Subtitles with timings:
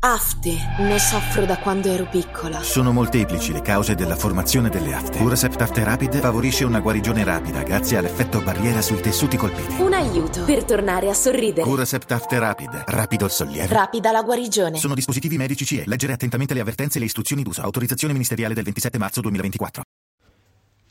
[0.00, 2.62] Afte, ne soffro da quando ero piccola.
[2.62, 5.18] Sono molteplici le cause della formazione delle afte.
[5.18, 9.82] Curasept Afte Rapid favorisce una guarigione rapida grazie all'effetto barriera sui tessuti colpiti.
[9.82, 11.62] Un aiuto per tornare a sorridere.
[11.62, 13.74] Curasept Afte Rapid, rapido il sollievo.
[13.74, 14.78] Rapida la guarigione.
[14.78, 15.82] Sono dispositivi medici CE.
[15.84, 17.62] Leggere attentamente le avvertenze e le istruzioni d'uso.
[17.62, 19.82] Autorizzazione ministeriale del 27 marzo 2024.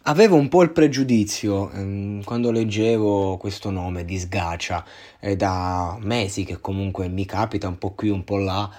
[0.09, 4.86] Avevo un po' il pregiudizio ehm, quando leggevo questo nome di Sgacia,
[5.20, 8.72] è da mesi che comunque mi capita un po' qui, un po' là,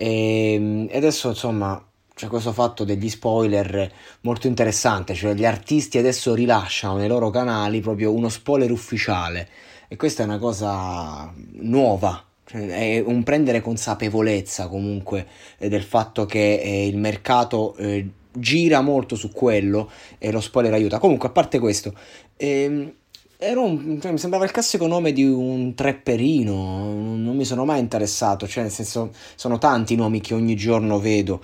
[0.00, 6.34] e, e adesso insomma c'è questo fatto degli spoiler molto interessante, cioè gli artisti adesso
[6.34, 9.48] rilasciano nei loro canali proprio uno spoiler ufficiale
[9.88, 15.26] e questa è una cosa nuova, cioè, è un prendere consapevolezza comunque
[15.58, 20.74] eh, del fatto che eh, il mercato eh, gira molto su quello e lo spoiler
[20.74, 20.98] aiuta.
[20.98, 21.92] Comunque, a parte questo,
[22.36, 22.92] ehm,
[23.40, 28.48] un, cioè, mi sembrava il classico nome di un trepperino, non mi sono mai interessato,
[28.48, 31.40] cioè nel senso sono tanti i nomi che ogni giorno vedo.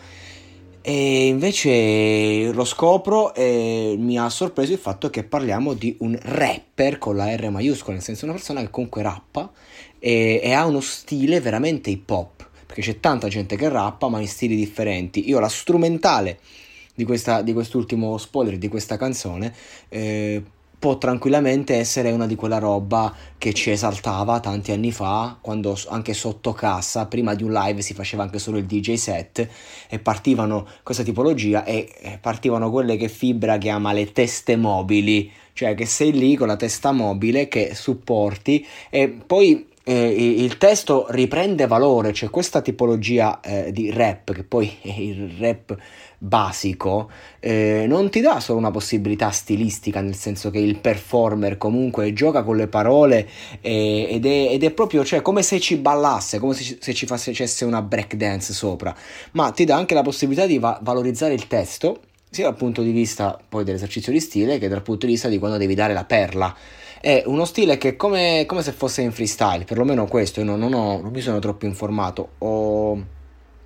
[0.83, 6.99] E invece lo scopro e mi ha sorpreso il fatto che parliamo di un rapper
[6.99, 9.51] con la R maiuscola, nel senso una persona che comunque rappa
[9.99, 14.21] e, e ha uno stile veramente hip hop, perché c'è tanta gente che rappa ma
[14.21, 15.29] in stili differenti.
[15.29, 16.41] Io la strumentale
[16.95, 19.55] di, questa, di quest'ultimo spoiler di questa canzone
[19.89, 20.43] eh,
[20.85, 26.13] può tranquillamente essere una di quella roba che ci esaltava tanti anni fa, quando anche
[26.13, 29.49] sotto cassa, prima di un live si faceva anche solo il DJ set
[29.89, 35.87] e partivano questa tipologia e partivano quelle che Fibra chiama le teste mobili, cioè che
[35.87, 42.09] sei lì con la testa mobile che supporti e poi eh, il testo riprende valore,
[42.09, 45.77] c'è cioè questa tipologia eh, di rap, che poi è il rap
[46.17, 52.15] basico, eh, non ti dà solo una possibilità stilistica, nel senso che il performer comunque
[52.15, 53.29] gioca con le parole
[53.61, 57.67] ed, è, ed, è, proprio cioè, come se ci ballasse, come se se ci facesse
[57.67, 58.95] una breakdance sopra,
[59.33, 62.01] ma ti dà anche la possibilità di va- valorizzare il testo,
[62.35, 65.39] sia dal punto di vista poi dell'esercizio di stile che dal punto di vista di
[65.39, 66.55] quando devi dare la perla.
[67.01, 70.59] È uno stile che è come, come se fosse in freestyle, perlomeno questo, io non,
[70.59, 72.93] non, ho, non mi sono troppo informato, ho,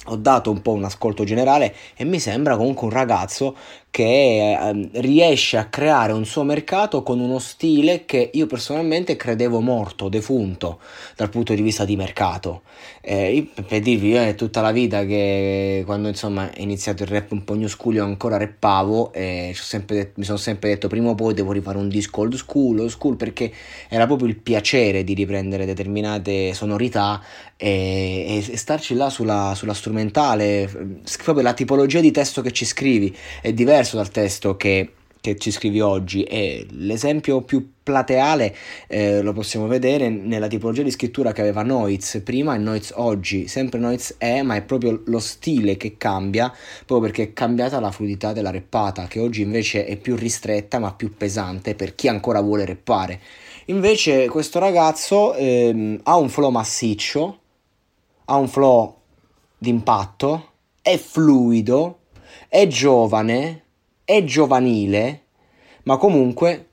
[0.04, 3.56] ho dato un po' un ascolto generale e mi sembra comunque un ragazzo
[3.90, 9.60] che eh, riesce a creare un suo mercato con uno stile che io personalmente credevo
[9.60, 10.78] morto, defunto
[11.16, 12.62] dal punto di vista di mercato.
[13.00, 17.32] Eh, per dirvi, io è tutta la vita che quando insomma è iniziato il rap
[17.32, 19.54] un po' new school io ancora rappavo e
[19.86, 22.90] detto, mi sono sempre detto prima o poi devo rifare un disco old school, old
[22.90, 23.50] school perché
[23.88, 27.20] era proprio il piacere di riprendere determinate sonorità
[27.56, 30.70] e, e starci là sulla, sulla strumentale,
[31.24, 35.36] proprio la tipologia di testo che ci scrivi è diversa diverso dal testo che, che
[35.36, 36.24] ci scrivi oggi.
[36.24, 38.54] E l'esempio più plateale
[38.88, 43.46] eh, lo possiamo vedere nella tipologia di scrittura che aveva Noiz prima e Noiz oggi,
[43.46, 46.52] sempre Noiz è ma è proprio lo stile che cambia
[46.84, 50.92] proprio perché è cambiata la fluidità della reppata che oggi invece è più ristretta ma
[50.92, 53.20] più pesante per chi ancora vuole reppare.
[53.66, 57.38] Invece questo ragazzo ehm, ha un flow massiccio
[58.26, 58.96] ha un flow
[59.56, 60.50] d'impatto
[60.82, 62.00] è fluido
[62.48, 63.64] è giovane
[64.08, 65.24] è giovanile,
[65.82, 66.68] ma comunque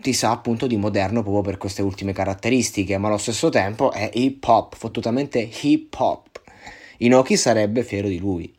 [0.00, 4.08] ti sa appunto di moderno proprio per queste ultime caratteristiche, ma allo stesso tempo è
[4.14, 6.40] hip hop, fottutamente hip hop.
[7.00, 8.50] Inoki sarebbe fiero di lui.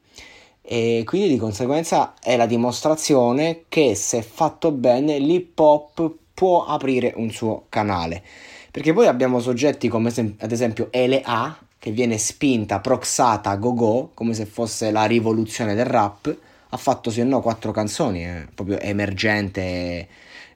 [0.62, 7.14] E quindi di conseguenza è la dimostrazione che se fatto bene l'hip hop può aprire
[7.16, 8.22] un suo canale.
[8.70, 14.46] Perché poi abbiamo soggetti come ad esempio LA che viene spinta, proxata go-go, come se
[14.46, 20.08] fosse la rivoluzione del rap ha fatto o no quattro canzoni, eh, proprio emergente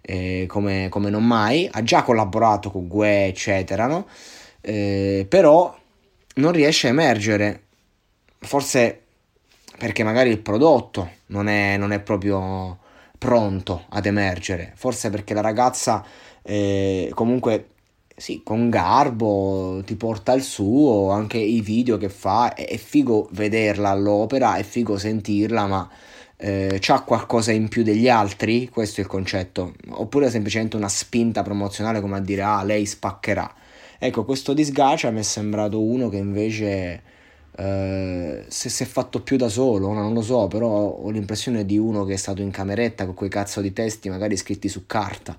[0.02, 4.08] eh, come, come, non mai, ha già collaborato con Gue eccetera, no?
[4.62, 5.78] eh, però
[6.36, 7.64] non riesce a emergere,
[8.40, 9.02] forse
[9.78, 12.80] perché magari il prodotto non è, non è proprio
[13.20, 16.04] pronto ad emergere, forse perché la ragazza
[16.42, 17.70] eh, comunque
[18.20, 23.30] sì, con garbo, ti porta il suo, anche i video che fa, è, è figo
[23.34, 25.88] vederla all'opera, è figo sentirla, ma
[26.36, 28.70] eh, c'ha qualcosa in più degli altri?
[28.70, 29.76] Questo è il concetto.
[29.90, 33.54] Oppure semplicemente una spinta promozionale come a dire, ah, lei spaccherà.
[34.00, 37.02] Ecco, questo disgacia mi è sembrato uno che invece...
[37.58, 41.78] Uh, se si è fatto più da solo, non lo so, però ho l'impressione di
[41.78, 45.36] uno che è stato in cameretta con quei cazzo di testi magari scritti su carta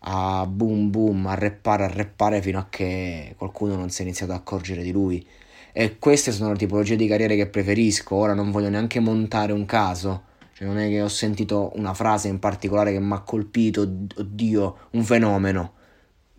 [0.00, 4.32] a boom boom, a reppare, a reppare fino a che qualcuno non si è iniziato
[4.32, 5.26] ad accorgere di lui.
[5.72, 8.14] E queste sono le tipologie di carriere che preferisco.
[8.14, 10.22] Ora non voglio neanche montare un caso.
[10.52, 14.76] Cioè, non è che ho sentito una frase in particolare che mi ha colpito, oddio,
[14.90, 15.72] un fenomeno.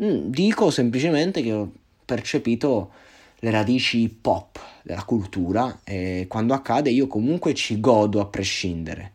[0.03, 1.71] Mm, dico semplicemente che ho
[2.03, 2.91] percepito
[3.39, 9.13] le radici pop della cultura e quando accade io comunque ci godo a prescindere.